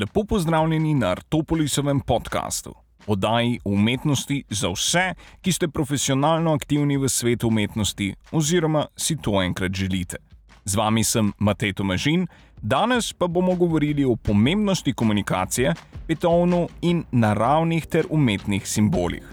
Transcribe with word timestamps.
Lepo 0.00 0.24
pozdravljeni 0.24 0.94
na 0.94 1.06
Artopolisovem 1.06 2.00
podkastu, 2.00 2.74
oddaji 3.06 3.60
o 3.64 3.70
umetnosti 3.70 4.44
za 4.50 4.68
vse, 4.68 5.14
ki 5.40 5.52
ste 5.52 5.68
profesionalno 5.68 6.52
aktivni 6.52 6.98
v 6.98 7.08
svetu 7.08 7.48
umetnosti 7.48 8.10
oziroma 8.32 8.86
si 8.96 9.16
to 9.16 9.42
enkrat 9.42 9.72
želite. 9.72 10.16
Z 10.64 10.76
vami 10.76 11.04
sem 11.04 11.32
Matej 11.38 11.72
Tomažin, 11.72 12.26
danes 12.62 13.12
pa 13.12 13.26
bomo 13.26 13.54
govorili 13.54 14.04
o 14.04 14.16
pomembnosti 14.16 14.92
komunikacije, 14.92 15.74
petovnu 16.06 16.68
in 16.82 17.04
naravnih 17.12 17.86
ter 17.86 18.04
umetnih 18.10 18.68
simbolih. 18.68 19.24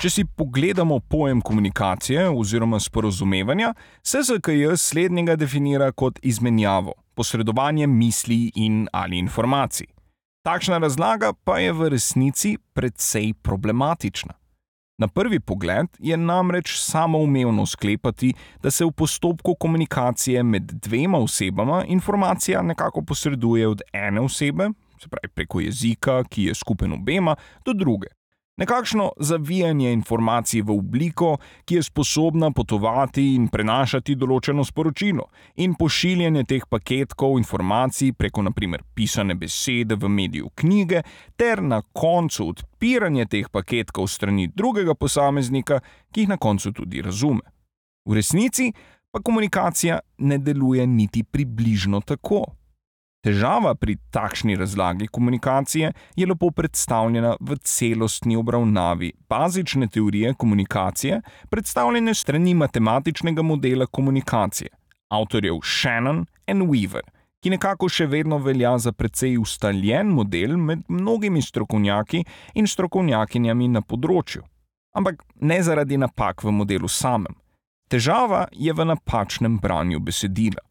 Če 0.00 0.08
si 0.08 0.22
pogledamo 0.24 0.96
pojem 1.12 1.42
komunikacije 1.44 2.22
oziroma 2.32 2.78
sporozumevanja, 2.80 3.74
se 4.02 4.22
ZKJ 4.24 4.76
slednjega 4.76 5.34
definira 5.36 5.90
kot 5.92 6.18
izmenjavo, 6.22 6.94
posredovanje 7.14 7.86
misli 7.86 8.46
in 8.54 8.86
ali 8.92 9.18
informacij. 9.18 9.90
Takšna 10.42 10.78
razlaga 10.80 11.34
pa 11.44 11.58
je 11.60 11.74
v 11.76 11.90
resnici 11.92 12.54
precej 12.72 13.34
problematična. 13.42 14.32
Na 14.98 15.08
prvi 15.08 15.40
pogled 15.40 15.88
je 15.98 16.16
namreč 16.16 16.78
samoumevno 16.80 17.66
sklepati, 17.66 18.32
da 18.62 18.70
se 18.70 18.84
v 18.84 18.94
postopku 18.96 19.54
komunikacije 19.54 20.42
med 20.42 20.72
dvema 20.80 21.18
osebama 21.18 21.84
informacija 21.84 22.62
nekako 22.62 23.02
posreduje 23.02 23.68
od 23.68 23.82
ene 23.92 24.20
osebe, 24.20 24.70
se 25.02 25.08
pravi 25.08 25.28
preko 25.34 25.60
jezika, 25.60 26.24
ki 26.24 26.44
je 26.44 26.54
skupen 26.54 26.92
obema, 26.92 27.36
do 27.64 27.72
druge. 27.72 28.08
Nekakšno 28.60 29.12
zavijanje 29.16 29.92
informacij 29.92 30.62
v 30.62 30.70
obliko, 30.70 31.38
ki 31.64 31.74
je 31.74 31.82
sposobna 31.82 32.50
potovati 32.52 33.22
in 33.34 33.46
prenašati 33.48 34.18
določeno 34.20 34.66
sporočilo, 34.68 35.24
in 35.64 35.72
pošiljanje 35.80 36.42
teh 36.44 36.66
paketkov 36.68 37.38
informacij 37.40 38.12
preko 38.12 38.44
naprimer 38.44 38.84
pisane 38.94 39.34
besede 39.34 39.96
v 39.96 40.12
mediju 40.12 40.52
knjige, 40.60 41.00
ter 41.40 41.62
na 41.64 41.80
koncu 41.80 42.50
odpiranje 42.52 43.30
teh 43.32 43.48
paketkov 43.48 44.12
strani 44.12 44.50
drugega 44.52 44.94
posameznika, 44.94 45.80
ki 46.12 46.26
jih 46.26 46.34
na 46.34 46.36
koncu 46.36 46.76
tudi 46.76 47.00
razume. 47.00 47.40
V 48.04 48.20
resnici 48.20 48.74
pa 49.10 49.24
komunikacija 49.24 50.02
ne 50.18 50.38
deluje 50.38 50.84
niti 50.86 51.24
približno 51.24 52.04
tako. 52.04 52.44
Težava 53.20 53.74
pri 53.76 53.98
takšni 54.10 54.54
razlagi 54.56 55.06
komunikacije 55.12 55.92
je 56.16 56.26
lepo 56.26 56.48
predstavljena 56.56 57.34
v 57.40 57.56
celostni 57.60 58.36
obravnavi 58.36 59.12
bazične 59.28 59.88
teorije 59.92 60.34
komunikacije, 60.34 61.20
predstavljene 61.50 62.14
strani 62.14 62.54
matematičnega 62.54 63.42
modela 63.42 63.86
komunikacije, 63.86 64.70
avtorjev 65.12 65.58
Shannon 65.62 66.24
in 66.46 66.62
Weaver, 66.70 67.04
ki 67.44 67.52
nekako 67.52 67.90
še 67.92 68.06
vedno 68.06 68.38
velja 68.38 68.72
za 68.78 68.92
precej 68.92 69.36
ustaljen 69.36 70.08
model 70.16 70.56
med 70.56 70.88
mnogimi 70.88 71.42
strokovnjaki 71.42 72.24
in 72.54 72.66
strokovnjakinjami 72.66 73.68
na 73.68 73.84
področju. 73.84 74.46
Ampak 74.96 75.20
ne 75.40 75.60
zaradi 75.62 76.00
napak 76.00 76.40
v 76.44 76.56
modelu 76.56 76.88
samem. 76.88 77.36
Težava 77.90 78.46
je 78.52 78.72
v 78.72 78.88
napačnem 78.94 79.60
branju 79.60 80.00
besedila. 80.00 80.69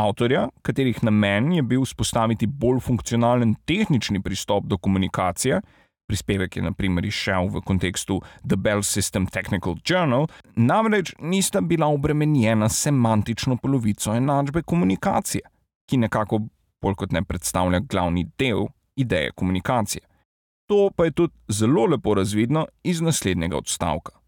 Avtorja, 0.00 0.48
katerih 0.62 1.02
namen 1.04 1.52
je 1.52 1.62
bil 1.62 1.82
vzpostaviti 1.84 2.46
bolj 2.46 2.78
funkcionalen 2.80 3.54
tehnični 3.68 4.22
pristop 4.22 4.64
do 4.64 4.78
komunikacije, 4.78 5.60
prispevek 6.08 6.56
je 6.56 6.62
naprimer 6.62 7.04
izšel 7.04 7.50
v 7.52 7.60
kontekstu 7.66 8.20
The 8.46 8.56
Bell 8.56 8.80
System 8.86 9.28
Technical 9.30 9.76
Journal, 9.84 10.26
namreč 10.56 11.12
nista 11.20 11.60
bila 11.60 11.86
obremenjena 11.86 12.68
semantično 12.68 13.56
polovico 13.56 14.14
enačbe 14.16 14.62
komunikacije, 14.62 15.42
ki 15.90 16.00
nekako 16.06 16.40
bolj 16.82 16.96
kot 17.02 17.12
ne 17.12 17.22
predstavlja 17.24 17.80
glavni 17.80 18.24
del 18.38 18.70
ideje 18.96 19.32
komunikacije. 19.36 20.02
To 20.70 20.88
pa 20.96 21.04
je 21.04 21.10
tudi 21.10 21.34
zelo 21.48 21.84
lepo 21.86 22.14
razvidno 22.14 22.66
iz 22.84 23.00
naslednjega 23.00 23.56
odstavka. 23.56 24.19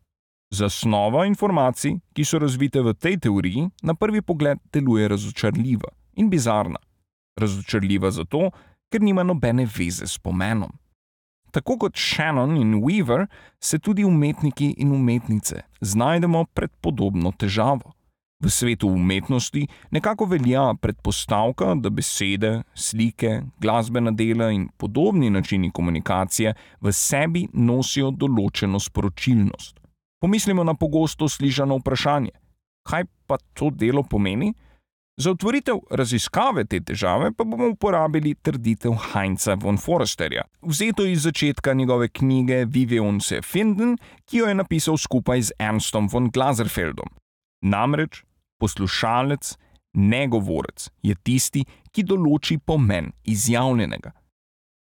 Zasnova 0.53 1.25
informacij, 1.27 1.95
ki 2.13 2.25
so 2.29 2.39
razvite 2.39 2.83
v 2.85 2.93
tej 2.93 3.17
teoriji, 3.25 3.71
na 3.83 3.95
prvi 3.95 4.21
pogled 4.21 4.59
deluje 4.73 5.09
razočarljiva 5.09 5.89
in 6.21 6.29
bizarna. 6.29 6.77
Razočarljiva 7.41 8.11
zato, 8.11 8.51
ker 8.93 9.01
nima 9.01 9.25
nobene 9.25 9.65
veze 9.65 10.07
s 10.07 10.19
pomenom. 10.19 10.75
Tako 11.53 11.79
kot 11.79 11.97
Shannon 11.97 12.57
in 12.57 12.83
Weaver, 12.85 13.27
se 13.61 13.79
tudi 13.79 14.05
umetniki 14.05 14.75
in 14.77 14.93
umetnice 14.93 15.63
znajdemo 15.81 16.45
pred 16.45 16.71
podobno 16.81 17.33
težavo. 17.33 17.93
V 18.45 18.51
svetu 18.51 18.89
umetnosti 18.89 19.67
nekako 19.91 20.25
velja 20.25 20.75
predpostavka, 20.81 21.75
da 21.75 21.91
besede, 21.91 22.63
slike, 22.75 23.43
glasbena 23.61 24.11
dela 24.11 24.51
in 24.51 24.69
podobni 24.77 25.31
načini 25.31 25.71
komunikacije 25.71 26.55
v 26.81 26.93
sebi 26.93 27.49
nosijo 27.53 28.11
določeno 28.11 28.81
sporočilnost. 28.81 29.82
Pomislimo 30.23 30.65
na 30.65 30.75
pogosto 30.75 31.29
slišano 31.29 31.77
vprašanje: 31.83 32.31
kaj 32.87 33.05
pa 33.27 33.37
to 33.55 33.71
delo 33.71 34.03
pomeni? 34.03 34.55
Za 35.17 35.31
otvoritev 35.31 35.81
raziskave 35.91 36.65
te 36.65 36.81
težave 36.81 37.33
pa 37.37 37.45
bomo 37.45 37.69
uporabili 37.69 38.35
trditev 38.35 38.95
Heinza 39.13 39.55
von 39.55 39.77
Forsterja, 39.79 40.43
vzeto 40.63 41.05
iz 41.05 41.27
začetka 41.27 41.73
njegove 41.73 42.09
knjige 42.09 42.65
Vivion 42.65 43.21
se 43.21 43.43
finden, 43.43 43.99
ki 44.25 44.39
jo 44.39 44.47
je 44.47 44.55
napisal 44.55 44.97
skupaj 44.97 45.43
z 45.43 45.53
Ernstom 45.59 46.09
von 46.13 46.31
Glaserfeldom. 46.31 47.11
Namreč 47.63 48.25
poslušalec, 48.63 49.57
negovorec, 49.93 50.87
je 51.03 51.15
tisti, 51.27 51.65
ki 51.91 52.07
določi 52.07 52.61
pomen 52.63 53.11
izjavljenega. 53.27 54.13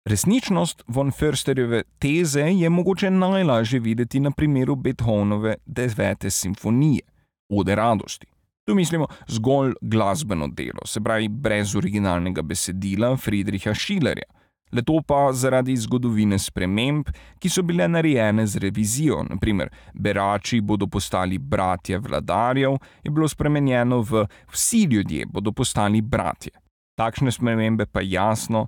Resničnost 0.08 0.84
von 0.88 1.12
Försterjeve 1.12 1.84
teze 2.00 2.42
je 2.42 2.70
mogoče 2.70 3.10
najlažje 3.10 3.80
videti 3.80 4.20
na 4.20 4.32
primeru 4.32 4.76
Beethovenove 4.76 5.56
devete 5.66 6.30
simfonije, 6.30 7.02
Ode 7.50 7.76
radosti. 7.76 8.28
Tu 8.68 8.76
mislimo 8.76 9.08
zgolj 9.28 9.74
glasbeno 9.82 10.48
delo, 10.48 10.86
se 10.86 11.02
pravi 11.02 11.28
brez 11.28 11.76
originalnega 11.76 12.42
besedila 12.42 13.18
Friedricha 13.18 13.76
Schillerja, 13.76 14.24
le 14.72 14.82
to 14.82 15.02
pa 15.08 15.34
zaradi 15.34 15.76
zgodovine 15.76 16.40
sprememb, 16.40 17.12
ki 17.40 17.50
so 17.50 17.64
bile 17.64 17.88
narejene 17.88 18.48
z 18.48 18.64
revizijo. 18.64 19.24
Naprimer, 19.30 19.70
berači 19.94 20.62
bodo 20.62 20.88
postali 20.88 21.38
bratje 21.38 22.00
vladarjev, 22.00 22.80
je 23.04 23.12
bilo 23.12 23.28
spremenjeno 23.28 24.02
v 24.02 24.26
vsi 24.54 24.84
ljudje 24.84 25.26
bodo 25.26 25.52
postali 25.52 26.02
bratje. 26.02 26.52
Takšne 26.96 27.32
spremembe 27.32 27.86
pa 27.86 28.02
jasno 28.02 28.68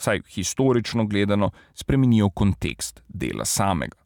saj 0.00 0.20
historično 0.34 1.06
gledano 1.06 1.50
spremenijo 1.74 2.30
kontekst 2.30 3.02
dela 3.08 3.44
samega. 3.44 3.96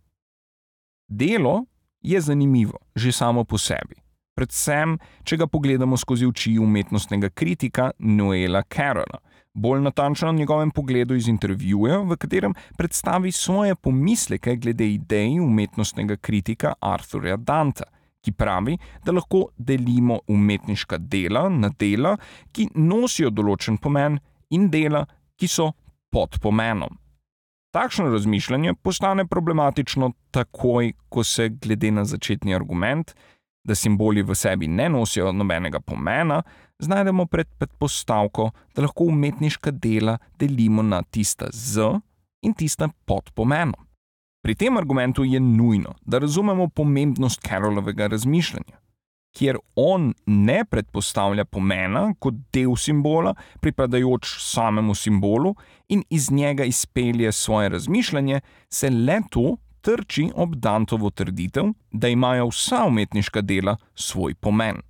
Delo 1.08 1.64
je 2.02 2.20
zanimivo 2.20 2.78
že 2.94 3.12
samo 3.12 3.44
po 3.44 3.58
sebi, 3.58 3.96
predvsem, 4.34 4.98
če 5.24 5.36
ga 5.36 5.46
pogledamo 5.46 5.96
skozi 5.96 6.26
oči 6.26 6.58
umetnostnega 6.58 7.30
kritika 7.30 7.90
Noela 7.98 8.62
Carola, 8.62 9.20
bolj 9.54 9.80
natančno 9.80 10.32
na 10.32 10.38
njegovem 10.38 10.70
pogledu 10.70 11.14
iz 11.14 11.28
intervjuja, 11.28 11.98
v 11.98 12.16
katerem 12.16 12.54
predstavi 12.76 13.32
svoje 13.32 13.74
pomisleke 13.74 14.56
glede 14.56 14.88
idej 14.88 15.40
umetnostnega 15.40 16.16
kritika 16.16 16.74
Arthurja 16.80 17.36
Danta. 17.36 17.84
Ki 18.24 18.32
pravi, 18.32 18.78
da 19.04 19.12
lahko 19.12 19.50
delimo 19.58 20.18
umetniška 20.28 20.96
dela 20.98 21.48
na 21.48 21.68
dela, 21.68 22.14
ki 22.56 22.70
nosijo 22.74 23.28
določen 23.30 23.76
pomen, 23.76 24.16
in 24.50 24.70
dela, 24.72 25.02
ki 25.36 25.48
so 25.48 25.74
pod 26.14 26.38
pomenom. 26.42 26.98
Takšno 27.74 28.10
razmišljanje 28.10 28.74
postane 28.74 29.26
problematično 29.26 30.12
takoj, 30.30 30.92
ko 31.08 31.24
se 31.24 31.48
glede 31.48 31.90
na 31.90 32.04
začetni 32.04 32.54
argument, 32.54 33.10
da 33.64 33.74
simboli 33.74 34.22
v 34.22 34.34
sebi 34.34 34.68
ne 34.68 34.86
nosijo 34.88 35.32
nobenega 35.32 35.80
pomena, 35.80 36.42
znajdemo 36.78 37.26
pred 37.26 37.48
predpostavko, 37.58 38.50
da 38.76 38.82
lahko 38.82 39.08
umetniška 39.10 39.70
dela 39.70 40.18
delimo 40.38 40.82
na 40.82 41.02
tista 41.02 41.48
z 41.50 41.98
in 42.42 42.54
tista 42.54 42.88
pod 43.04 43.32
pomenom. 43.34 43.80
Pri 44.44 44.54
tem 44.54 44.76
argumentu 44.76 45.24
je 45.24 45.40
nujno, 45.40 45.94
da 46.06 46.18
razumemo 46.18 46.68
pomembnost 46.68 47.40
Carolovega 47.48 48.06
razmišljanja 48.06 48.83
kjer 49.34 49.58
on 49.76 50.12
ne 50.26 50.62
predpostavlja 50.64 51.44
pomena 51.44 52.06
kot 52.18 52.34
del 52.54 52.76
simbola, 52.78 53.34
pripadajoč 53.60 54.30
samemu 54.38 54.94
simbolu, 54.94 55.54
in 55.88 56.04
iz 56.10 56.30
njega 56.30 56.64
izpelje 56.64 57.32
svoje 57.32 57.68
razmišljanje, 57.68 58.40
se 58.70 58.90
le 58.90 59.20
to 59.30 59.56
trči 59.80 60.30
ob 60.34 60.54
Dantovo 60.54 61.10
trditev, 61.10 61.72
da 61.92 62.08
imajo 62.08 62.48
vsa 62.48 62.84
umetniška 62.86 63.40
dela 63.40 63.76
svoj 63.94 64.34
pomen. 64.34 64.80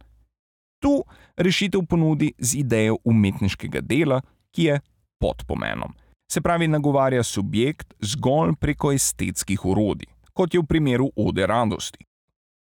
Tu 0.79 1.03
rešitev 1.37 1.87
ponudi 1.89 2.33
z 2.39 2.59
idejo 2.59 2.99
umetniškega 3.05 3.81
dela, 3.81 4.21
ki 4.53 4.63
je 4.63 4.81
podpomenom. 5.19 5.95
Se 6.33 6.41
pravi, 6.41 6.69
nagovarja 6.69 7.23
subjekt 7.23 7.95
zgolj 8.01 8.55
preko 8.61 8.93
estetskih 8.93 9.65
urodij, 9.65 10.09
kot 10.33 10.55
je 10.55 10.61
v 10.61 10.67
primeru 10.67 11.11
ode 11.17 11.47
radosti. 11.47 12.07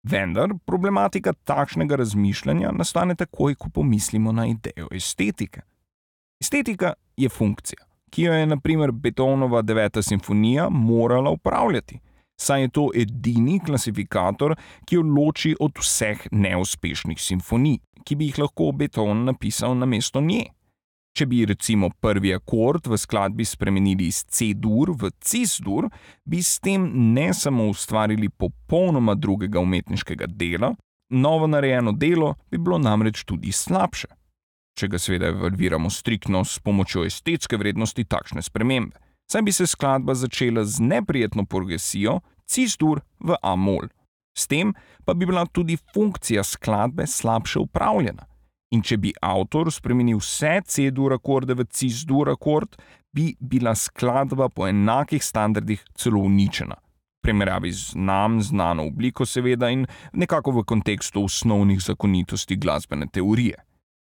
Vendar 0.06 0.50
problematika 0.66 1.34
takšnega 1.34 1.96
razmišljanja 1.96 2.72
nastane 2.72 3.16
takoj, 3.16 3.56
ko 3.56 3.69
pomislimo 3.74 4.31
na 4.31 4.46
idejo 4.48 4.88
estetike. 4.92 5.62
Estetika 6.42 6.94
je 7.18 7.30
funkcija, 7.30 7.86
ki 8.10 8.28
jo 8.28 8.34
je 8.34 8.46
naprimer 8.46 8.92
Beethovenova 8.92 9.62
deveta 9.62 10.02
simfonija 10.02 10.68
morala 10.69 11.30
upravljati, 11.30 12.00
saj 12.38 12.62
je 12.62 12.69
to 12.69 12.90
edini 12.96 13.60
klasifikator, 13.66 14.56
ki 14.86 14.96
jo 14.96 15.02
loči 15.02 15.56
od 15.60 15.81
vseh 15.81 16.28
neuspešnih 16.31 17.22
simfonij, 17.22 17.80
ki 18.06 18.16
bi 18.16 18.30
jih 18.30 18.40
lahko 18.44 18.72
Beethoven 18.72 19.25
napisal 19.25 19.78
na 19.78 19.86
mesto 19.90 20.22
nje. 20.22 20.46
Če 21.16 21.26
bi 21.32 21.46
recimo 21.48 21.88
prvi 22.04 22.34
akord 22.36 22.90
v 22.92 22.98
skladbi 23.00 23.46
spremenili 23.48 24.10
iz 24.12 24.26
C-dur 24.28 24.92
v 25.00 25.14
C-dur, 25.24 25.88
bi 26.28 26.42
s 26.44 26.60
tem 26.60 26.90
ne 27.16 27.30
samo 27.34 27.70
ustvarili 27.72 28.28
popolnoma 28.28 29.16
drugega 29.16 29.62
umetniškega 29.64 30.28
dela, 30.28 30.74
novo 31.10 31.48
narejeno 31.48 31.94
delo 31.96 32.34
bi 32.52 32.60
bilo 32.60 32.82
namreč 32.84 33.24
tudi 33.24 33.56
slabše. 33.56 34.12
Če 34.76 34.92
ga 34.92 35.00
seveda 35.00 35.32
evalviramo 35.32 35.88
striktno 35.88 36.44
s 36.44 36.60
pomočjo 36.60 37.06
estetske 37.08 37.56
vrednosti 37.56 38.04
takšne 38.04 38.44
spremembe, 38.44 39.00
saj 39.32 39.48
bi 39.48 39.56
se 39.56 39.72
skladba 39.72 40.18
začela 40.20 40.66
z 40.68 40.84
neprijetno 40.84 41.48
progresijo 41.48 42.20
C-dur 42.44 43.00
v 43.24 43.40
A-mol. 43.40 43.88
S 44.36 44.52
tem 44.52 44.76
pa 45.08 45.16
bi 45.16 45.24
bila 45.24 45.48
tudi 45.48 45.80
funkcija 45.94 46.44
skladbe 46.44 47.08
slabše 47.08 47.64
upravljena. 47.64 48.28
In 48.74 48.82
če 48.82 48.98
bi 48.98 49.14
avtor 49.22 49.70
spremenil 49.72 50.18
vse 50.18 50.60
C-dur 50.66 51.14
akorde 51.16 51.54
v 51.54 51.68
C-dur 51.70 52.32
akord, 52.34 52.76
bi 53.16 53.36
bila 53.40 53.76
skladba 53.76 54.50
po 54.50 54.68
enakih 54.68 55.24
standardih 55.24 55.84
celo 55.96 56.20
uničena. 56.26 56.76
Primerjavi 57.26 57.72
z 57.72 57.96
nam 57.96 58.42
znano 58.42 58.86
obliko, 58.86 59.26
seveda, 59.26 59.70
in 59.70 59.86
nekako 60.14 60.60
v 60.60 60.64
kontekstu 60.64 61.24
osnovnih 61.26 61.80
zakonitosti 61.82 62.56
glasbene 62.56 63.08
teorije. 63.08 63.56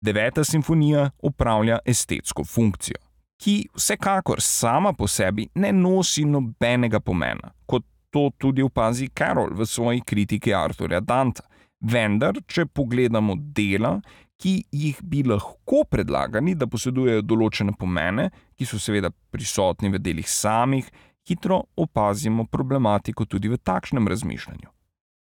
Deveta 0.03 0.45
simfonija 0.45 1.11
upravlja 1.23 1.79
estetsko 1.87 2.45
funkcijo, 2.45 2.99
ki 3.43 3.69
vsekakor 3.75 4.41
sama 4.41 4.93
po 4.93 5.07
sebi 5.07 5.49
ne 5.55 5.73
nosi 5.73 6.25
nobenega 6.25 7.01
pomena, 7.01 7.53
kot 7.67 7.85
to 8.11 8.31
tudi 8.39 8.63
opazi 8.63 9.09
Carol 9.09 9.55
v 9.55 9.67
svoji 9.67 10.01
kritiki 10.01 10.55
Arturja 10.55 11.01
Danta. 11.01 11.43
Vendar, 11.81 12.39
če 12.49 12.65
pogledamo 12.67 13.35
dela, 13.37 14.01
ki 14.41 14.65
jih 14.73 15.01
bi 15.03 15.23
lahko 15.25 15.85
predlagali, 15.91 16.55
da 16.55 16.69
posedujejo 16.69 17.25
določene 17.25 17.73
pomene, 17.79 18.31
ki 18.57 18.69
so 18.69 18.81
seveda 18.81 19.11
prisotni 19.33 19.91
v 19.93 20.01
delih 20.03 20.29
samih, 20.29 20.89
hitro 21.27 21.65
opazimo 21.77 22.47
problematiko 22.47 23.27
tudi 23.27 23.49
v 23.49 23.59
takšnem 23.59 24.09
razmišljanju. 24.09 24.69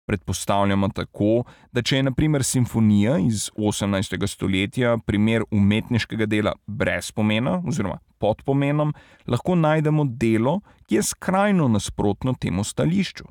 Predpostavljamo 0.09 0.89
tako, 0.97 1.45
da 1.73 1.83
če 1.85 1.99
je 1.99 2.05
naprimer 2.07 2.45
simfonija 2.45 3.19
iz 3.21 3.51
18. 3.57 4.23
stoletja 4.27 4.95
primer 5.05 5.45
umetniškega 5.53 6.25
dela 6.27 6.55
brez 6.67 7.11
pomena 7.13 7.59
oziroma 7.61 7.99
pod 8.19 8.41
pomenom, 8.43 8.95
lahko 9.29 9.55
najdemo 9.55 10.07
delo, 10.09 10.61
ki 10.89 10.99
je 10.99 11.03
skrajno 11.11 11.69
nasprotno 11.69 12.35
temu 12.41 12.65
stališču. 12.65 13.29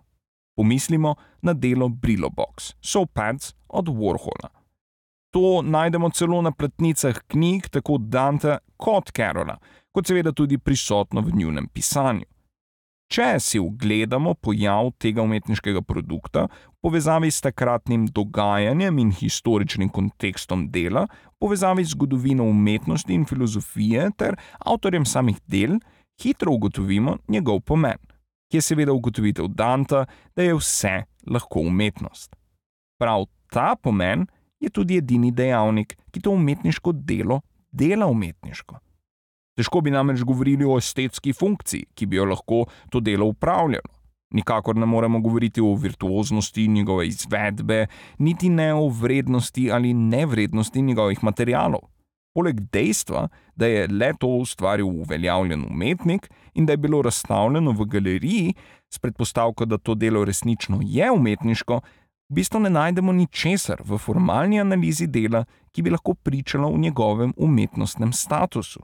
Pomislimo 0.57 1.15
na 1.41 1.53
delo 1.53 1.89
Brillo 1.89 2.29
Box, 2.29 2.73
So 2.81 3.05
Pads 3.05 3.53
od 3.67 3.89
Warhola. 3.89 4.56
To 5.35 5.61
najdemo 5.61 6.09
celo 6.09 6.41
na 6.41 6.51
platnicah 6.51 7.19
knjig 7.27 7.69
tako 7.69 7.97
Dante 7.97 8.57
kot 8.77 9.11
Karola, 9.11 9.57
kot 9.91 10.07
seveda 10.07 10.31
tudi 10.31 10.57
prisotno 10.57 11.21
v 11.21 11.35
njunem 11.35 11.67
pisanju. 11.73 12.25
Če 13.07 13.37
si 13.39 13.59
ogledamo 13.59 14.33
pojav 14.43 14.89
tega 14.99 15.23
umetniškega 15.23 15.79
produkta 15.87 16.47
v 16.49 16.73
povezavi 16.83 17.29
s 17.31 17.39
takratnim 17.45 18.03
dogajanjem 18.11 18.99
in 18.99 19.13
historičnim 19.15 19.89
kontekstom 19.95 20.65
dela, 20.71 21.05
v 21.07 21.45
povezavi 21.45 21.85
z 21.85 21.95
zgodovino 21.95 22.49
umetnosti 22.51 23.13
in 23.15 23.23
filozofije 23.25 24.09
ter 24.19 24.35
avtorjem 24.59 25.07
samih 25.07 25.39
del, 25.47 25.79
hitro 26.19 26.51
ugotovimo 26.51 27.17
njegov 27.31 27.61
pomen, 27.61 27.99
ki 28.51 28.59
je 28.59 28.65
seveda 28.65 28.91
ugotovitev 28.91 29.47
Danta, 29.55 30.03
da 30.35 30.43
je 30.43 30.57
vse 30.59 30.95
lahko 31.31 31.63
umetnost. 31.63 32.35
Prav 32.99 33.29
ta 33.53 33.75
pomen 33.79 34.27
je 34.59 34.69
tudi 34.69 34.97
edini 34.97 35.31
dejavnik, 35.31 35.97
ki 36.11 36.21
to 36.21 36.31
umetniško 36.31 36.91
delo 36.91 37.41
dela 37.71 38.07
umetniško. 38.07 38.79
Težko 39.57 39.81
bi 39.81 39.91
namreč 39.91 40.21
govorili 40.25 40.65
o 40.65 40.77
estetski 40.77 41.33
funkciji, 41.33 41.87
ki 41.97 42.05
bi 42.05 42.19
jo 42.19 42.27
lahko 42.29 42.65
to 42.93 43.01
delo 43.01 43.25
upravljalo. 43.33 43.95
Nikakor 44.37 44.75
ne 44.75 44.85
moremo 44.85 45.19
govoriti 45.23 45.61
o 45.61 45.73
virtuoznosti 45.75 46.67
njegove 46.67 47.07
izvedbe, 47.07 47.85
niti 48.19 48.49
ne 48.49 48.73
o 48.73 48.89
vrednosti 48.89 49.69
ali 49.71 49.93
nevrednosti 49.93 50.81
njegovih 50.81 51.23
materialov. 51.23 51.87
Poleg 52.35 52.59
dejstva, 52.71 53.27
da 53.55 53.65
je 53.65 53.87
le 53.87 54.11
to 54.19 54.27
ustvaril 54.27 54.87
uveljavljen 54.87 55.63
umetnik 55.65 56.29
in 56.53 56.65
da 56.65 56.73
je 56.73 56.77
bilo 56.77 57.01
razstavljeno 57.01 57.71
v 57.71 57.85
galeriji, 57.85 58.53
s 58.93 58.99
predpostavko, 58.99 59.65
da 59.65 59.77
to 59.77 59.95
delo 59.95 60.25
resnično 60.25 60.79
je 60.83 61.11
umetniško, 61.11 61.81
v 62.29 62.33
bistvu 62.33 62.59
ne 62.59 62.69
najdemo 62.69 63.11
ničesar 63.11 63.81
v 63.85 63.97
formalni 63.97 64.59
analizi 64.59 65.07
dela, 65.07 65.45
ki 65.71 65.81
bi 65.81 65.93
lahko 65.93 66.13
pričalo 66.13 66.69
o 66.69 66.77
njegovem 66.77 67.33
umetnostnem 67.37 68.13
statusu. 68.13 68.81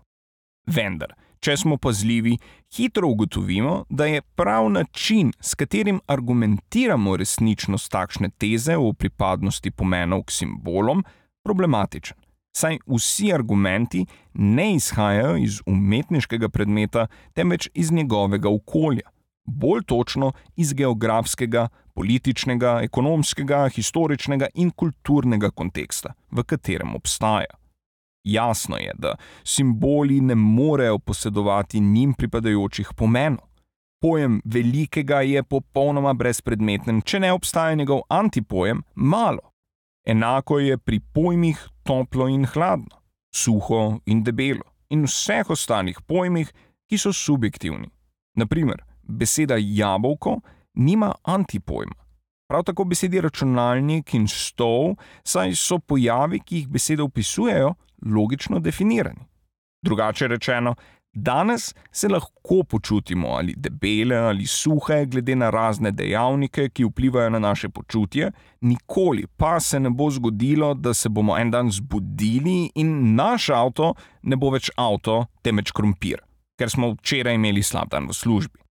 Vendar, 0.67 1.11
če 1.43 1.57
smo 1.57 1.77
pazljivi, 1.77 2.37
hitro 2.75 3.09
ugotovimo, 3.11 3.83
da 3.89 4.05
je 4.05 4.21
prav 4.21 4.69
način, 4.71 5.33
s 5.39 5.55
katerim 5.55 5.99
argumentiramo 6.07 7.17
resničnost 7.17 7.91
takšne 7.91 8.29
teze 8.39 8.77
o 8.77 8.93
pripadnosti 8.93 9.71
pomenov 9.71 10.23
k 10.23 10.31
simbolom, 10.31 11.03
problematičen. 11.43 12.17
Saj 12.55 12.77
vsi 12.87 13.33
argumenti 13.33 14.05
ne 14.33 14.75
izhajajo 14.75 15.35
iz 15.41 15.59
umetniškega 15.65 16.49
predmeta, 16.49 17.07
temveč 17.33 17.69
iz 17.73 17.91
njegovega 17.91 18.49
okolja, 18.49 19.09
bolj 19.45 19.83
točno 19.85 20.31
iz 20.55 20.73
geografskega, 20.73 21.67
političnega, 21.93 22.79
ekonomskega, 22.83 23.67
historičnega 23.69 24.47
in 24.55 24.71
kulturnega 24.71 25.51
konteksta, 25.51 26.13
v 26.31 26.43
katerem 26.43 26.95
obstaja. 26.95 27.59
Jasno 28.23 28.77
je, 28.77 28.91
da 28.97 29.15
simboli 29.43 30.21
ne 30.21 30.35
morejo 30.35 30.99
posedovati 30.99 31.79
njim 31.79 32.13
pripadajočih 32.13 32.89
pomenov. 32.97 33.45
Pojem 34.01 34.41
velikega 34.45 35.21
je 35.21 35.43
popolnoma 35.43 36.13
brezpredmeten, 36.13 37.01
če 37.01 37.19
ne 37.19 37.31
obstaja 37.31 37.75
njegov 37.75 38.01
antipojem 38.09 38.83
malo. 38.95 39.51
Enako 40.05 40.59
je 40.59 40.77
pri 40.77 40.99
pojmih 40.99 41.67
toplo 41.83 42.27
in 42.27 42.45
hladno, 42.45 42.99
suho 43.35 43.99
in 44.05 44.23
debelo 44.23 44.73
in 44.89 45.07
vseh 45.07 45.49
ostalih 45.49 46.01
pojmih, 46.07 46.51
ki 46.89 46.97
so 46.97 47.13
subjektivni. 47.13 47.87
Naprimer, 48.37 48.83
beseda 49.03 49.55
jabolko 49.59 50.39
nima 50.73 51.11
antipojma. 51.23 52.03
Prav 52.47 52.63
tako 52.63 52.83
besedi 52.83 53.21
računalnik 53.21 54.13
in 54.13 54.27
stol, 54.27 54.95
saj 55.23 55.55
so 55.55 55.79
pojavi, 55.79 56.39
ki 56.39 56.57
jih 56.57 56.67
besede 56.67 57.03
opisujejo, 57.03 57.73
logično 58.05 58.59
definirani. 58.59 59.25
Drugače 59.81 60.27
rečeno, 60.27 60.75
danes 61.13 61.73
se 61.91 62.07
lahko 62.07 62.63
počutimo 62.69 63.27
ali 63.27 63.53
debele 63.57 64.15
ali 64.15 64.45
suhe, 64.45 65.05
glede 65.05 65.35
na 65.35 65.49
razne 65.49 65.91
dejavnike, 65.91 66.69
ki 66.69 66.85
vplivajo 66.85 67.29
na 67.29 67.39
naše 67.39 67.69
počutje, 67.69 68.31
nikoli 68.61 69.27
pa 69.37 69.59
se 69.59 69.79
ne 69.79 69.89
bo 69.89 70.09
zgodilo, 70.09 70.73
da 70.73 70.93
se 70.93 71.09
bomo 71.09 71.37
en 71.37 71.51
dan 71.51 71.71
zbudili 71.71 72.71
in 72.75 73.15
naš 73.15 73.49
avto 73.49 73.93
ne 74.23 74.35
bo 74.35 74.49
več 74.49 74.71
avto, 74.77 75.25
temveč 75.41 75.71
krompir, 75.71 76.21
ker 76.59 76.69
smo 76.69 76.93
včeraj 76.93 77.35
imeli 77.35 77.63
slab 77.63 77.89
dan 77.89 78.07
v 78.07 78.13
službi. 78.13 78.62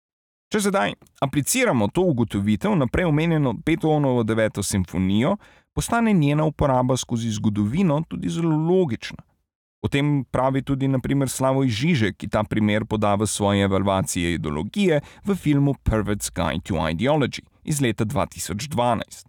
Če 0.51 0.59
sedaj 0.65 0.91
apliciramo 1.23 1.85
to 1.95 2.03
ugotovitev 2.11 2.73
na 2.75 2.83
prej 2.91 3.05
omenjeno 3.07 3.53
Beethovenovo 3.65 4.23
deveto 4.27 4.63
simfonijo, 4.63 5.37
postane 5.71 6.11
njena 6.13 6.43
uporaba 6.43 6.97
skozi 6.97 7.29
zgodovino 7.31 8.01
tudi 8.09 8.29
zelo 8.29 8.57
logična. 8.57 9.23
O 9.81 9.87
tem 9.87 10.25
pravi 10.31 10.61
tudi 10.61 10.89
naprimer 10.91 11.29
Slavoj 11.31 11.69
Žižek, 11.71 12.17
ki 12.19 12.27
ta 12.29 12.43
primer 12.43 12.83
poda 12.85 13.13
v 13.15 13.27
svoji 13.27 13.63
evalvaciji 13.63 14.33
ideologije 14.35 14.99
v 15.25 15.35
filmu 15.35 15.73
Pervert's 15.87 16.27
Guide 16.35 16.67
to 16.67 16.75
Ideology 16.75 17.45
iz 17.63 17.79
leta 17.81 18.05
2012. 18.05 19.23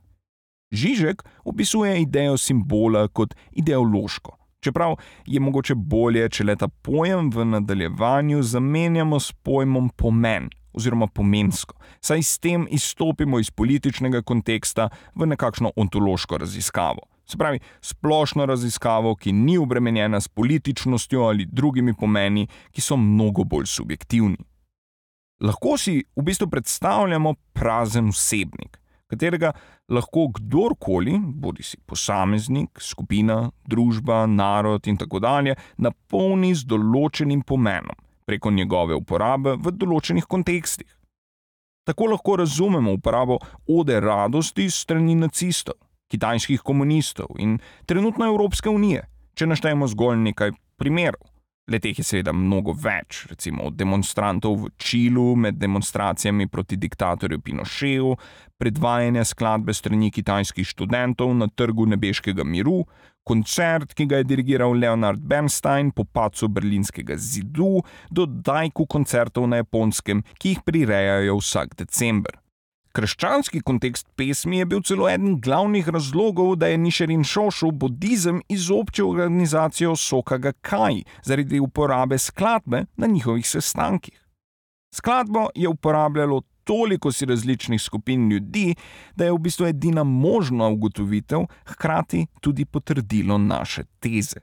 Žižek 0.72 1.22
opisuje 1.44 2.00
idejo 2.00 2.34
simbola 2.36 3.06
kot 3.08 3.36
ideološko, 3.52 4.34
čeprav 4.60 4.96
je 5.26 5.40
mogoče 5.40 5.74
bolje, 5.74 6.26
če 6.28 6.44
le 6.44 6.58
ta 6.58 6.68
pojem 6.68 7.30
v 7.30 7.46
nadaljevanju 7.54 8.42
zamenjamo 8.42 9.20
s 9.20 9.32
pojmom 9.32 9.88
pomen 9.96 10.50
oziroma 10.72 11.06
pomensko, 11.06 11.74
saj 12.00 12.22
s 12.22 12.38
tem 12.38 12.66
izstopimo 12.70 13.38
iz 13.38 13.50
političnega 13.50 14.22
konteksta 14.22 14.88
v 15.14 15.26
nekakšno 15.34 15.72
ontološko 15.76 16.38
raziskavo, 16.38 17.08
Se 17.32 17.38
pravi, 17.38 17.60
splošno 17.80 18.46
raziskavo, 18.46 19.14
ki 19.16 19.32
ni 19.32 19.58
obremenjena 19.58 20.20
s 20.20 20.28
političnostjo 20.28 21.22
ali 21.22 21.46
drugimi 21.46 21.94
pomeni, 21.94 22.48
ki 22.70 22.80
so 22.80 22.96
mnogo 22.96 23.44
bolj 23.44 23.66
subjektivni. 23.66 24.36
Lahko 25.40 25.78
si 25.78 26.02
v 26.16 26.22
bistvu 26.22 26.50
predstavljamo 26.50 27.34
prazen 27.52 28.10
vsebnik, 28.12 28.76
katerega 29.06 29.52
lahko 29.88 30.28
kdorkoli, 30.36 31.16
bodi 31.18 31.62
si 31.62 31.80
posameznik, 31.86 32.80
skupina, 32.80 33.50
družba, 33.64 34.26
narod 34.26 34.86
in 34.86 35.00
tako 35.00 35.18
dalje, 35.18 35.56
napolni 35.78 36.54
z 36.54 36.68
določenim 36.68 37.42
pomenom 37.46 37.96
preko 38.24 38.50
njegove 38.50 38.94
uporabe 38.94 39.56
v 39.58 39.72
določenih 39.76 40.26
kontekstih. 40.28 40.88
Tako 41.84 42.12
lahko 42.12 42.36
razumemo 42.36 42.92
uporabo 42.92 43.38
ode 43.68 43.98
radosti 44.00 44.68
strani 44.70 45.16
nacistov, 45.18 45.74
kitajskih 46.12 46.62
komunistov 46.62 47.34
in 47.38 47.58
trenutno 47.86 48.28
Evropske 48.30 48.70
unije, 48.70 49.02
če 49.34 49.48
naštejemo 49.50 49.88
zgolj 49.90 50.20
nekaj 50.28 50.54
primerov. 50.78 51.31
Leteh 51.72 51.98
je 51.98 52.04
seveda 52.04 52.34
mnogo 52.36 52.74
več, 52.76 53.24
recimo 53.30 53.64
od 53.70 53.76
demonstrantov 53.78 54.58
v 54.60 54.72
Čilu 54.76 55.32
med 55.36 55.56
demonstracijami 55.60 56.48
proti 56.52 56.76
diktatorju 56.76 57.40
Pinochetu, 57.40 58.16
predvajanja 58.60 59.24
skladbe 59.24 59.74
strani 59.74 60.10
kitajskih 60.12 60.68
študentov 60.68 61.32
na 61.38 61.48
trgu 61.48 61.86
nebeškega 61.94 62.44
miru, 62.44 62.82
koncert, 63.24 63.94
ki 63.94 64.06
ga 64.10 64.20
je 64.20 64.28
dirigiral 64.28 64.76
Leonard 64.76 65.22
Bernstein 65.22 65.94
po 65.94 66.04
pacu 66.04 66.50
berlinskega 66.52 67.16
zidu, 67.16 67.80
do 68.10 68.26
dajku 68.26 68.86
koncertov 68.86 69.48
na 69.48 69.62
japonskem, 69.62 70.22
ki 70.38 70.54
jih 70.56 70.62
prirejajo 70.66 71.40
vsak 71.40 71.76
december. 71.78 72.41
Krščanski 72.92 73.62
kontekst 73.64 74.06
pesmi 74.16 74.58
je 74.58 74.66
bil 74.68 74.82
celo 74.84 75.06
eden 75.08 75.38
glavnih 75.40 75.88
razlogov, 75.88 76.56
da 76.60 76.68
je 76.68 76.78
Nišerin 76.78 77.24
Šošu 77.24 77.70
budizem 77.70 78.42
izobčil 78.52 79.08
organizacijo 79.08 79.96
Sokaga 79.96 80.52
Kaj 80.52 81.00
zaradi 81.24 81.60
uporabe 81.60 82.18
skladbe 82.18 82.84
na 82.96 83.06
njihovih 83.06 83.48
sestankih. 83.48 84.18
Skladbo 84.94 85.46
je 85.54 85.68
uporabljalo 85.68 86.42
toliko 86.64 87.12
si 87.12 87.26
različnih 87.26 87.82
skupin 87.82 88.28
ljudi, 88.30 88.74
da 89.16 89.24
je 89.24 89.32
v 89.32 89.38
bistvu 89.38 89.66
edina 89.66 90.04
možna 90.04 90.68
ugotovitev, 90.68 91.46
hkrati 91.64 92.26
tudi 92.40 92.64
potrdilo 92.64 93.38
naše 93.38 93.84
teze. 94.00 94.40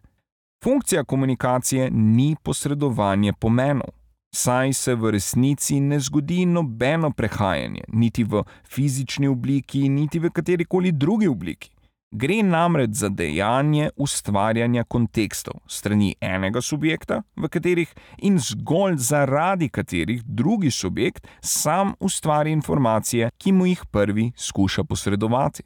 Funkcija 0.63 1.03
komunikacije 1.03 1.89
ni 1.91 2.35
posredovanje 2.43 3.33
pomenov 3.33 3.98
saj 4.35 4.73
se 4.73 4.95
v 4.95 5.11
resnici 5.11 5.79
ne 5.79 5.99
zgodi 5.99 6.45
nobeno 6.45 7.11
prehajanje, 7.11 7.83
niti 7.87 8.23
v 8.23 8.43
fizični 8.69 9.27
obliki, 9.27 9.89
niti 9.89 10.19
v 10.19 10.29
kateri 10.29 10.65
koli 10.65 10.91
drugi 10.91 11.27
obliki. 11.27 11.71
Gre 12.11 12.43
namreč 12.43 12.89
za 12.97 13.09
dejanje 13.09 13.91
ustvarjanja 13.95 14.83
kontekstov 14.83 15.59
strani 15.67 16.15
enega 16.21 16.61
subjekta, 16.61 17.21
v 17.37 17.49
katerih 17.53 17.91
in 18.25 18.39
zgolj 18.41 18.97
zaradi 18.97 19.69
katerih 19.69 20.23
drugi 20.25 20.71
subjekt 20.71 21.27
sam 21.41 21.93
ustvari 21.99 22.51
informacije, 22.51 23.29
ki 23.37 23.51
mu 23.51 23.65
jih 23.65 23.83
prvi 23.91 24.31
skuša 24.35 24.83
posredovati. 24.83 25.63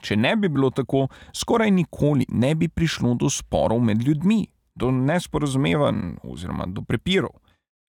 Če 0.00 0.16
ne 0.16 0.36
bi 0.36 0.48
bilo 0.48 0.70
tako, 0.70 1.08
skoraj 1.34 1.70
nikoli 1.70 2.26
ne 2.28 2.54
bi 2.54 2.68
prišlo 2.68 3.14
do 3.14 3.30
sporov 3.30 3.82
med 3.82 4.06
ljudmi, 4.06 4.46
do 4.74 4.90
nesporazumevanj 4.90 6.22
oziroma 6.22 6.66
do 6.66 6.82
prepirov. 6.82 7.34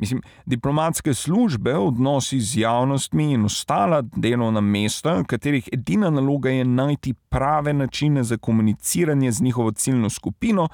Mislim, 0.04 0.22
diplomatske 0.46 1.14
službe, 1.14 1.78
odnosi 1.78 2.40
z 2.40 2.58
javnostmi 2.58 3.32
in 3.34 3.46
ostala 3.46 4.02
delovna 4.02 4.62
mesta, 4.62 5.24
katerih 5.24 5.70
edina 5.72 6.10
naloga 6.10 6.50
je 6.50 6.66
najti 6.66 7.14
prave 7.14 7.74
načine 7.74 8.24
za 8.24 8.38
komuniciranje 8.38 9.32
z 9.32 9.42
njihovo 9.42 9.72
ciljno 9.72 10.10
skupino, 10.10 10.68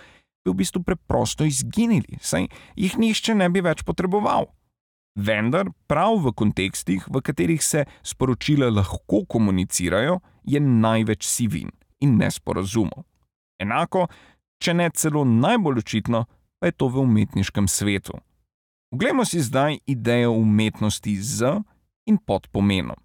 bi 0.46 0.52
v 0.52 0.54
bistvu 0.54 0.82
preprosto 0.84 1.46
izginili, 1.46 2.18
saj 2.22 2.48
jih 2.76 2.98
nišče 2.98 3.36
ne 3.36 3.50
bi 3.50 3.62
več 3.62 3.84
potreboval. 3.86 4.48
Vendar 5.16 5.70
prav 5.88 6.18
v 6.24 6.34
kontekstih, 6.34 7.06
v 7.06 7.22
katerih 7.22 7.62
se 7.64 7.84
sporočila 8.02 8.72
lahko 8.74 9.28
komunicirajo, 9.30 10.20
je 10.44 10.60
največ 10.60 11.28
sivin 11.28 11.70
in 12.02 12.18
nesporazumov. 12.18 13.06
Enako, 13.62 14.08
če 14.58 14.74
ne 14.74 14.90
celo 14.90 15.22
najbolj 15.26 15.84
očitno, 15.86 16.26
pa 16.60 16.72
je 16.72 16.78
to 16.82 16.90
v 16.90 17.06
umetniškem 17.06 17.68
svetu. 17.68 18.18
Poglejmo 18.90 19.26
si 19.26 19.40
zdaj 19.40 19.78
idejo 19.86 20.32
umetnosti 20.32 21.22
z 21.22 21.46
in 22.06 22.18
pod 22.18 22.48
pomenom. 22.50 22.98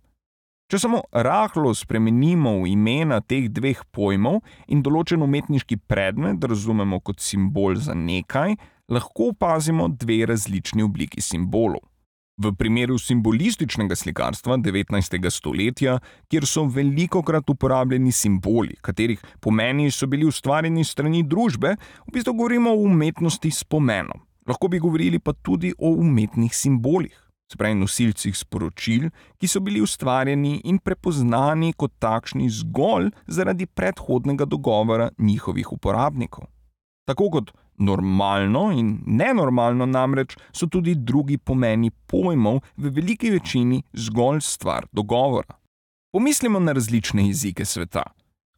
Če 0.73 0.81
samo 0.81 1.03
rahlo 1.13 1.75
spremenimo 1.77 2.55
imena 2.65 3.19
teh 3.21 3.51
dveh 3.53 3.83
pojmov 3.93 4.41
in 4.73 4.81
določen 4.81 5.21
umetniški 5.21 5.77
predmet 5.85 6.41
razumemo 6.41 7.03
kot 7.05 7.21
simbol 7.21 7.77
za 7.77 7.93
nekaj, 7.93 8.57
lahko 8.89 9.29
opazimo 9.35 9.91
dve 9.93 10.23
različni 10.33 10.83
obliki 10.89 11.21
simbolov. 11.21 11.85
V 12.41 12.57
primeru 12.57 12.97
simbolističnega 12.99 13.95
slikarstva 13.95 14.57
19. 14.65 15.21
stoletja, 15.31 16.01
kjer 16.33 16.49
so 16.49 16.65
veliko 16.65 17.21
krat 17.23 17.51
uporabljeni 17.53 18.11
simboli, 18.13 18.81
katerih 18.81 19.21
pomeni 19.41 19.93
so 19.93 20.09
bili 20.09 20.25
ustvarjeni 20.27 20.83
strani 20.85 21.23
družbe, 21.29 21.77
v 22.09 22.17
bistvu 22.17 22.41
govorimo 22.41 22.73
o 22.73 22.87
umetnosti 22.89 23.53
s 23.53 23.69
pomenom. 23.69 24.25
Lahko 24.47 24.69
bi 24.69 24.79
govorili 24.79 25.19
pa 25.19 25.33
tudi 25.33 25.73
o 25.79 25.89
umetnih 25.89 26.55
simbolih, 26.55 27.15
spravi 27.53 27.75
nosilcih 27.75 28.37
sporočil, 28.37 29.09
ki 29.41 29.49
so 29.49 29.61
bili 29.65 29.81
ustvarjeni 29.81 30.59
in 30.69 30.79
prepoznani 30.79 31.73
kot 31.73 31.95
takšni 31.99 32.51
zgolj 32.53 33.11
zaradi 33.27 33.67
predhodnega 33.67 34.45
dogovora 34.45 35.11
njihovih 35.19 35.73
uporabnikov. 35.73 36.45
Tako 37.09 37.31
kot 37.31 37.53
normalno 37.79 38.71
in 38.73 38.99
nenormalno 39.07 39.87
namreč 39.87 40.37
so 40.53 40.67
tudi 40.67 40.95
drugi 40.95 41.39
pomeni 41.39 41.91
pojmov 41.91 42.61
v 42.77 42.93
veliki 42.95 43.31
večini 43.31 43.83
zgolj 43.93 44.41
stvar 44.41 44.87
dogovora. 44.93 45.57
Pomislimo 46.13 46.61
na 46.61 46.73
različne 46.73 47.27
jezike 47.27 47.65
sveta. 47.65 48.03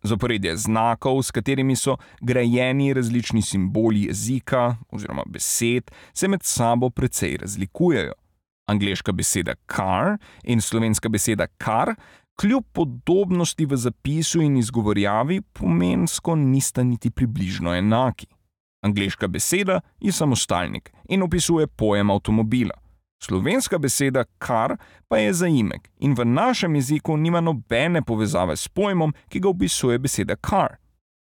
Zaporedje 0.03 0.57
znakov, 0.57 1.23
s 1.23 1.31
katerimi 1.31 1.77
so 1.77 1.97
grajeni 2.21 2.93
različni 2.95 3.43
simboli 3.43 4.03
jezika 4.03 4.77
oziroma 4.91 5.23
besed, 5.27 5.91
se 6.13 6.29
med 6.29 6.43
sabo 6.43 6.91
precej 6.91 7.37
razlikujejo. 7.37 8.13
Angliška 8.67 9.13
beseda 9.13 9.55
car 9.77 10.19
in 10.45 10.61
slovenska 10.61 11.09
beseda 11.09 11.47
kar, 11.47 11.95
kljub 12.41 12.65
podobnosti 12.73 13.67
v 13.67 13.77
zapisu 13.77 14.43
in 14.43 14.57
izgovorjavi, 14.57 15.41
pomensko 15.53 16.37
nista 16.37 16.83
niti 16.83 17.11
približno 17.11 17.75
enaki. 17.75 18.27
Angliška 18.83 19.29
beseda 19.29 19.81
je 20.01 20.13
samostalnik 20.13 20.93
in 21.09 21.23
opisuje 21.23 21.67
pojem 21.67 22.11
avtomobila. 22.11 22.86
Slovenska 23.27 23.79
beseda 23.79 24.25
kar 24.39 24.77
pa 25.09 25.19
je 25.19 25.33
zaimek 25.35 25.89
in 25.99 26.15
v 26.15 26.25
našem 26.25 26.75
jeziku 26.75 27.17
nima 27.17 27.41
nobene 27.41 28.03
povezave 28.03 28.57
s 28.57 28.69
pojmom, 28.69 29.15
ki 29.29 29.41
ga 29.41 29.49
opisuje 29.49 29.99
beseda 29.99 30.37
kar. 30.37 30.77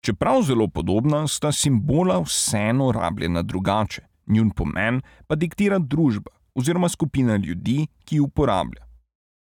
Čeprav 0.06 0.44
zelo 0.46 0.68
podobna, 0.68 1.28
sta 1.28 1.52
simbola 1.52 2.20
vseeno 2.22 2.92
rabljena 2.92 3.42
drugače, 3.42 4.02
njun 4.28 4.52
pomen 4.52 5.02
pa 5.28 5.36
diktira 5.36 5.80
družba 5.80 6.32
oziroma 6.56 6.90
skupina 6.90 7.36
ljudi, 7.36 7.88
ki 8.06 8.16
jih 8.16 8.28
uporablja. 8.30 8.86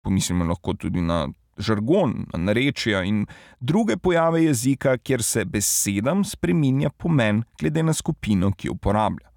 Pomislimo 0.05 0.45
lahko 0.45 0.75
tudi 0.75 1.03
na 1.03 1.27
žargon, 1.59 2.27
na 2.33 2.39
narečja 2.39 3.03
in 3.03 3.25
druge 3.61 3.97
pojave 3.97 4.45
jezika, 4.45 4.99
kjer 4.99 5.23
se 5.23 5.45
besedam 5.45 6.25
spreminja 6.25 6.91
pomen 6.91 7.43
glede 7.59 7.83
na 7.83 7.93
skupino, 7.93 8.53
ki 8.53 8.69
jo 8.69 8.79
uporablja. 8.79 9.36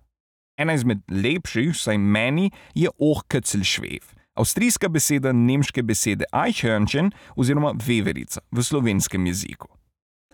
Ena 0.59 0.75
izmed 0.75 0.99
lepših, 1.07 1.71
vsaj 1.71 1.97
meni, 1.97 2.49
je 2.75 2.91
ohkecelšvev, 2.99 4.11
avstrijska 4.35 4.89
beseda 4.91 5.31
nemške 5.31 5.83
besede 5.83 6.27
Eichhörnchen 6.35 7.13
oziroma 7.39 7.71
veverica 7.87 8.43
v 8.51 8.63
slovenskem 8.63 9.27
jeziku. 9.31 9.69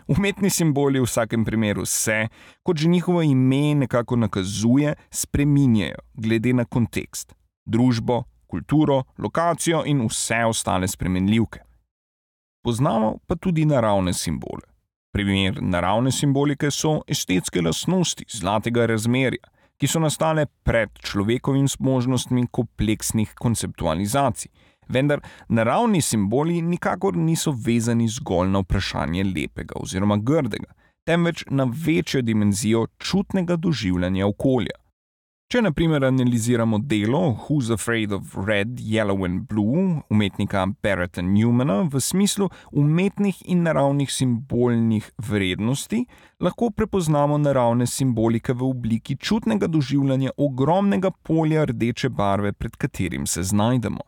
Umetni 0.08 0.50
simboli 0.50 1.00
v 1.00 1.05
vsakem 1.05 1.46
primeru 1.46 1.86
se, 1.86 2.27
kot 2.63 2.77
že 2.77 2.89
njihovo 2.89 3.22
ime 3.22 3.75
nekako 3.75 4.15
nakazuje, 4.15 4.96
spreminjajo 5.10 6.01
glede 6.13 6.53
na 6.53 6.65
kontekst, 6.65 7.34
družbo, 7.65 8.24
kulturo, 8.48 9.03
lokacijo 9.17 9.84
in 9.86 10.05
vse 10.05 10.46
ostale 10.46 10.88
spremenljivke. 10.88 11.60
Poznamo 12.63 13.17
pa 13.27 13.36
tudi 13.36 13.65
naravne 13.65 14.13
simbole. 14.13 14.65
Primer 15.13 15.62
naravne 15.62 16.12
simbolike 16.12 16.72
so 16.72 17.01
estetske 17.08 17.62
lastnosti 17.62 18.25
zlatega 18.29 18.86
razmerja, 18.86 19.54
ki 19.77 19.88
so 19.88 20.00
nastale 20.00 20.46
pred 20.63 20.89
človekovimi 21.03 21.70
možnostmi 21.79 22.48
kompleksnih 22.51 23.34
konceptualizacij. 23.39 24.51
Vendar 24.88 25.22
naravni 25.50 26.01
simboli 26.01 26.62
nikakor 26.62 27.17
niso 27.17 27.51
vezani 27.51 28.08
zgolj 28.08 28.50
na 28.53 28.62
vprašanje 28.62 29.24
lepega 29.24 29.79
oziroma 29.82 30.17
grdega, 30.17 30.72
temveč 31.05 31.46
na 31.50 31.65
večjo 31.86 32.22
dimenzijo 32.22 32.88
čutnega 32.98 33.55
doživljanja 33.55 34.27
okolja. 34.27 34.77
Če 35.46 35.60
naprimer 35.62 36.02
analiziramo 36.02 36.80
delo 36.90 37.20
Who's 37.46 37.68
Afraid 37.70 38.12
of 38.16 38.32
Red, 38.48 38.80
Yellow 38.82 39.28
and 39.28 39.44
Blue 39.46 40.02
umetnika 40.10 40.64
Barretta 40.82 41.22
Newmana 41.22 41.84
v 41.86 42.02
smislu 42.02 42.48
umetnih 42.74 43.44
in 43.54 43.62
naravnih 43.68 44.10
simbolnih 44.10 45.12
vrednosti, 45.22 46.02
lahko 46.42 46.72
prepoznamo 46.74 47.38
naravne 47.38 47.86
simbolike 47.86 48.58
v 48.58 48.66
obliki 48.72 49.20
čutnega 49.22 49.70
doživljanja 49.70 50.34
ogromnega 50.38 51.14
polja 51.14 51.70
rdeče 51.70 52.10
barve, 52.10 52.54
pred 52.54 52.74
katerim 52.82 53.30
se 53.30 53.44
znajdemo. 53.44 54.02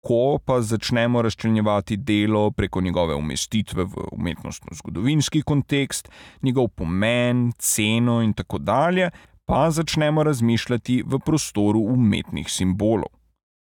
Ko 0.00 0.38
pa 0.40 0.62
začnemo 0.64 1.20
razčlenjevati 1.22 1.96
delo 1.96 2.50
preko 2.50 2.80
njegove 2.80 3.14
umestitve 3.14 3.84
v 3.84 4.06
umetnostno-zgodovinski 4.16 5.42
kontekst, 5.42 6.08
njegov 6.42 6.68
pomen, 6.68 7.52
ceno 7.58 8.22
in 8.22 8.32
tako 8.32 8.58
dalje, 8.58 9.10
pa 9.50 9.70
začnemo 9.70 10.22
razmišljati 10.22 11.02
v 11.06 11.18
prostoru 11.18 11.80
umetnih 11.80 12.46
simbolov. 12.50 13.10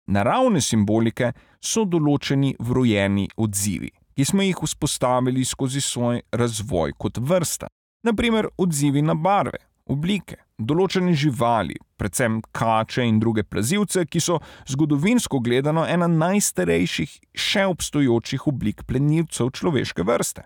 Naravne 0.07 0.61
simbolike 0.61 1.31
so 1.57 1.87
določeni 1.89 2.51
vrojeni 2.59 3.25
odzivi, 3.33 3.89
ki 4.13 4.27
smo 4.29 4.45
jih 4.45 4.61
vzpostavili 4.61 5.45
skozi 5.45 5.81
svoj 5.81 6.21
razvoj 6.37 6.93
kot 7.01 7.17
vrsta. 7.17 7.71
Naprimer, 8.05 8.51
odzivi 8.61 9.01
na 9.01 9.17
barve, 9.17 9.57
oblike, 9.89 10.37
določene 10.59 11.15
živali, 11.17 11.79
predvsem 11.97 12.43
kače 12.53 13.07
in 13.09 13.17
druge 13.17 13.41
plazivce, 13.41 14.05
ki 14.05 14.21
so 14.21 14.37
zgodovinsko 14.69 15.41
gledano 15.41 15.87
ena 15.89 16.05
najstarejših 16.05 17.17
še 17.33 17.65
obstoječih 17.73 18.45
oblik 18.53 18.85
plenilcev 18.85 19.49
človeške 19.57 20.05
vrste. 20.05 20.45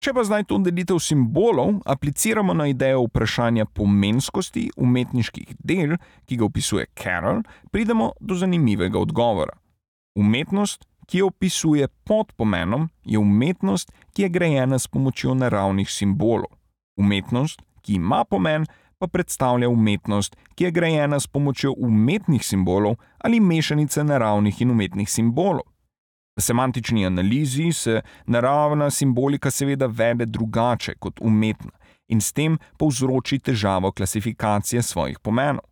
Če 0.00 0.14
pa 0.16 0.22
zdaj 0.24 0.46
to 0.48 0.56
delitev 0.64 0.96
simbolov 1.04 1.74
apliciramo 1.84 2.54
na 2.56 2.70
idejo 2.70 3.02
vprašanja 3.04 3.66
pomenskosti 3.76 4.70
umetniških 4.80 5.50
del, 5.60 5.98
ki 6.24 6.38
ga 6.40 6.46
opisuje 6.46 6.86
Carroll, 6.96 7.42
pridemo 7.68 8.14
do 8.16 8.38
zanimivega 8.40 8.96
odgovora. 8.96 9.58
Umetnost, 10.16 10.86
ki 11.04 11.20
jo 11.20 11.28
opisuje 11.28 11.88
pod 12.08 12.32
pomenom, 12.32 12.88
je 13.04 13.20
umetnost, 13.20 13.92
ki 14.16 14.24
je 14.24 14.32
grajena 14.32 14.78
s 14.78 14.88
pomočjo 14.88 15.34
naravnih 15.36 15.90
simbolov. 15.92 16.48
Umetnost, 16.96 17.60
ki 17.84 17.98
ima 18.00 18.24
pomen, 18.24 18.64
pa 18.96 19.06
predstavlja 19.06 19.68
umetnost, 19.68 20.36
ki 20.54 20.64
je 20.64 20.70
grajena 20.70 21.20
s 21.20 21.28
pomočjo 21.28 21.74
umetnih 21.76 22.46
simbolov 22.46 22.96
ali 23.18 23.40
mešanice 23.40 24.04
naravnih 24.04 24.62
in 24.62 24.70
umetnih 24.70 25.10
simbolov. 25.10 25.68
V 26.40 26.42
semantični 26.42 27.06
analizi 27.06 27.72
se 27.72 28.00
naravna 28.26 28.90
simbolika 28.90 29.50
seveda 29.50 29.86
vede 29.86 30.26
drugače 30.26 30.94
kot 30.98 31.18
umetna 31.20 31.70
in 32.08 32.20
s 32.20 32.32
tem 32.32 32.56
povzroči 32.78 33.38
težavo 33.38 33.92
klasifikacije 33.92 34.82
svojih 34.82 35.18
pomenov. 35.18 35.66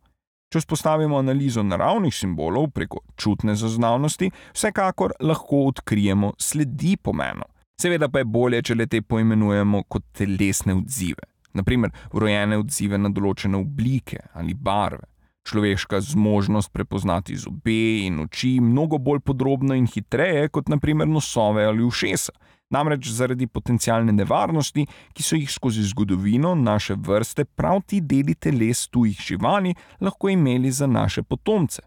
Če 0.52 0.60
vzpostavimo 0.60 1.16
analizo 1.18 1.62
naravnih 1.64 2.14
simbolov 2.14 2.68
preko 2.76 3.00
čutne 3.16 3.56
zaznavnosti, 3.56 4.28
vsekakor 4.52 5.16
lahko 5.20 5.64
odkrijemo 5.70 6.34
sledi 6.38 6.98
pomenov. 7.02 7.48
Seveda 7.80 8.12
pa 8.12 8.20
je 8.20 8.28
bolje, 8.28 8.62
če 8.62 8.76
le 8.76 8.86
te 8.86 9.00
poimenujemo 9.00 9.86
kot 9.88 10.04
telesne 10.12 10.76
odzive, 10.76 11.24
naprimer 11.56 11.96
vrojene 12.12 12.60
odzive 12.60 13.00
na 13.00 13.08
določene 13.08 13.56
oblike 13.56 14.20
ali 14.34 14.52
barve 14.52 15.08
človeška 15.48 16.00
zmožnost 16.00 16.72
prepoznati 16.72 17.36
zobe 17.36 18.04
in 18.06 18.20
oči 18.20 18.58
mnogo 18.60 18.98
bolj 18.98 19.20
podrobno 19.20 19.74
in 19.74 19.86
hitreje 19.86 20.48
kot 20.48 20.68
naprimer 20.68 21.08
nosove 21.08 21.64
ali 21.64 21.84
ušesa. 21.84 22.32
Namreč 22.70 23.08
zaradi 23.08 23.46
potencijalne 23.46 24.12
nevarnosti, 24.12 24.84
ki 25.12 25.22
so 25.24 25.36
jih 25.36 25.50
skozi 25.50 25.82
zgodovino 25.88 26.54
naše 26.54 26.94
vrste 26.94 27.44
prav 27.44 27.80
ti 27.86 28.00
deli 28.00 28.34
teles 28.34 28.88
tujih 28.88 29.20
živali 29.20 29.74
lahko 30.00 30.28
imeli 30.28 30.70
za 30.70 30.86
naše 30.86 31.22
potomce. 31.22 31.82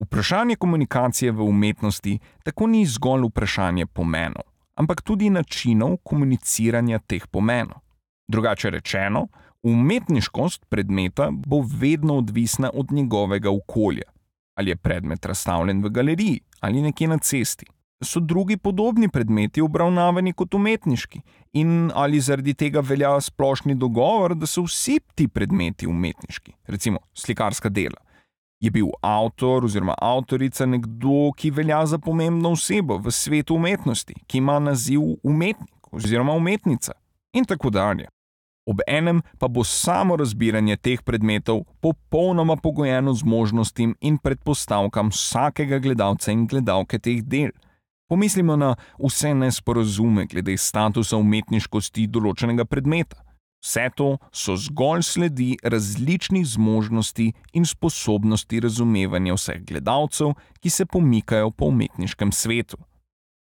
Vprašanje 0.00 0.56
komunikacije 0.56 1.32
v 1.32 1.42
umetnosti 1.42 2.18
tako 2.44 2.66
ni 2.66 2.86
zgolj 2.86 3.28
vprašanje 3.28 3.86
pomenov, 3.86 4.44
ampak 4.74 5.02
tudi 5.02 5.30
načinov 5.30 5.96
komuniciranja 6.04 6.98
teh 6.98 7.26
pomenov. 7.26 7.80
Drugače 8.28 8.70
rečeno, 8.70 9.28
Umetniškost 9.66 10.66
predmeta 10.68 11.30
bo 11.30 11.64
vedno 11.80 12.16
odvisna 12.16 12.70
od 12.74 12.92
njegovega 12.92 13.50
okolja. 13.50 14.02
Ali 14.54 14.70
je 14.70 14.76
predmet 14.76 15.26
razstavljen 15.26 15.82
v 15.84 15.88
galeriji 15.88 16.40
ali 16.60 16.82
nekje 16.82 17.08
na 17.08 17.18
cesti. 17.18 17.66
So 18.04 18.20
drugi 18.20 18.56
podobni 18.56 19.08
predmeti 19.08 19.60
obravnavani 19.60 20.32
kot 20.32 20.54
umetniški 20.54 21.20
in 21.52 21.90
ali 21.94 22.20
zaradi 22.20 22.54
tega 22.54 22.80
velja 22.80 23.20
splošni 23.20 23.74
dogovor, 23.74 24.34
da 24.34 24.46
so 24.46 24.62
vsi 24.62 25.00
ti 25.14 25.28
predmeti 25.28 25.86
umetniški, 25.86 26.52
recimo 26.66 26.98
slikarska 27.14 27.68
dela. 27.68 27.98
Je 28.60 28.70
bil 28.70 28.86
avtor 29.02 29.64
oziroma 29.64 29.94
avtorica 29.98 30.66
nekdo, 30.66 31.32
ki 31.36 31.50
velja 31.50 31.86
za 31.86 31.98
pomembno 31.98 32.52
osebo 32.54 32.98
v 32.98 33.10
svetu 33.10 33.54
umetnosti, 33.54 34.14
ki 34.26 34.38
ima 34.38 34.58
naziv 34.58 35.00
umetnik 35.22 35.92
oziroma 35.92 36.32
umetnica 36.32 36.92
in 37.32 37.44
tako 37.44 37.70
dalje 37.70 38.08
ob 38.66 38.80
enem 38.86 39.22
pa 39.38 39.48
bo 39.48 39.64
samo 39.64 40.16
razbiranje 40.16 40.76
teh 40.76 41.02
predmetov 41.02 41.64
popolnoma 41.80 42.56
pogojeno 42.56 43.14
z 43.14 43.24
možnostim 43.24 43.94
in 44.00 44.18
predpostavkam 44.18 45.10
vsakega 45.14 45.78
gledalca 45.78 46.32
in 46.32 46.46
gledalke 46.46 46.98
teh 46.98 47.22
del. 47.22 47.54
Pomislimo 48.08 48.56
na 48.56 48.74
vse 48.98 49.34
nesporazume 49.34 50.26
glede 50.30 50.56
statusa 50.58 51.18
umetniškosti 51.18 52.06
določenega 52.06 52.64
predmeta. 52.64 53.22
Vse 53.66 53.88
to 53.98 54.08
so 54.30 54.54
zgolj 54.54 55.02
sledi 55.02 55.48
različnih 55.62 56.44
zmožnosti 56.46 57.32
in 57.58 57.64
sposobnosti 57.66 58.60
razumevanja 58.62 59.34
vseh 59.34 59.64
gledalcev, 59.66 60.36
ki 60.60 60.70
se 60.70 60.86
pomikajo 60.86 61.50
po 61.50 61.72
umetniškem 61.72 62.30
svetu. 62.32 62.78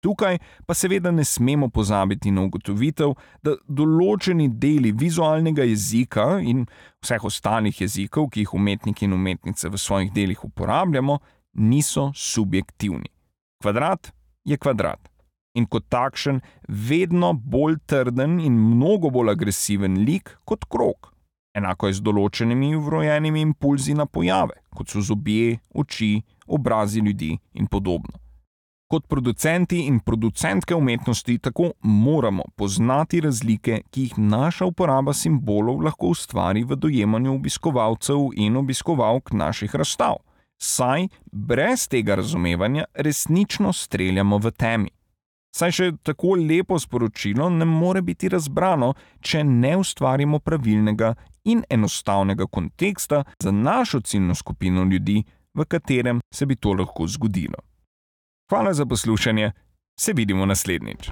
Tukaj 0.04 0.38
pa 0.66 0.74
seveda 0.76 1.10
ne 1.10 1.24
smemo 1.24 1.68
pozabiti 1.68 2.30
na 2.30 2.44
ugotovitev, 2.44 3.14
da 3.42 3.54
določeni 3.64 4.50
deli 4.60 4.92
vizualnega 4.92 5.64
jezika 5.64 6.26
in 6.44 6.66
vseh 7.00 7.24
ostalih 7.24 7.80
jezikov, 7.80 8.28
ki 8.28 8.44
jih 8.44 8.52
umetniki 8.58 9.08
in 9.08 9.16
umetnice 9.16 9.70
v 9.72 9.80
svojih 9.80 10.12
delih 10.12 10.44
uporabljamo, 10.44 11.18
niso 11.54 12.10
subjektivni. 12.14 13.08
Kvadrat 13.62 14.12
je 14.44 14.58
kvadrat 14.60 15.08
in 15.54 15.68
kot 15.70 15.86
takšen 15.88 16.40
vedno 16.68 17.32
bolj 17.32 17.78
trden 17.86 18.40
in 18.42 18.58
mnogo 18.58 19.10
bolj 19.14 19.32
agresiven 19.32 20.02
lik 20.04 20.34
kot 20.44 20.66
krok. 20.68 21.14
Enako 21.54 21.88
je 21.88 22.00
z 22.00 22.04
določenimi 22.04 22.74
vrojenimi 22.74 23.40
impulzi 23.46 23.94
na 23.94 24.04
pojave, 24.10 24.58
kot 24.74 24.90
so 24.90 25.00
zobje, 25.00 25.60
oči, 25.70 26.18
obrazi 26.50 27.00
ljudi 27.00 27.30
in 27.54 27.70
podobno. 27.70 28.23
Kot 28.88 29.06
producenti 29.08 29.86
in 29.86 30.00
producentke 30.00 30.74
umetnosti 30.74 31.38
tako 31.38 31.70
moramo 31.82 32.42
poznati 32.56 33.20
razlike, 33.20 33.80
ki 33.90 34.02
jih 34.02 34.18
naša 34.18 34.66
uporaba 34.66 35.12
simbolov 35.12 35.80
lahko 35.80 36.12
ustvari 36.12 36.64
v 36.64 36.76
dojemanju 36.76 37.34
obiskovalcev 37.34 38.28
in 38.36 38.56
obiskovalk 38.56 39.32
naših 39.32 39.74
razstav. 39.74 40.20
Saj 40.60 41.08
brez 41.32 41.88
tega 41.88 42.14
razumevanja 42.14 42.84
resnično 42.94 43.72
streljamo 43.72 44.38
v 44.38 44.50
temi. 44.50 44.90
Saj 45.54 45.70
še 45.70 45.90
tako 46.02 46.34
lepo 46.34 46.78
sporočilo 46.78 47.48
ne 47.50 47.64
more 47.64 48.02
biti 48.02 48.28
razbrano, 48.28 48.92
če 49.20 49.44
ne 49.44 49.76
ustvarimo 49.78 50.40
pravilnega 50.42 51.14
in 51.44 51.62
enostavnega 51.70 52.46
konteksta 52.46 53.22
za 53.38 53.52
našo 53.52 54.00
ciljno 54.00 54.34
skupino 54.34 54.84
ljudi, 54.84 55.22
v 55.54 55.64
katerem 55.64 56.20
se 56.34 56.46
bi 56.46 56.56
to 56.56 56.72
lahko 56.72 57.06
zgodilo. 57.06 57.62
Hvala 58.48 58.74
za 58.74 58.86
poslušanje, 58.86 59.52
se 60.00 60.12
vidimo 60.12 60.46
naslednjič. 60.46 61.10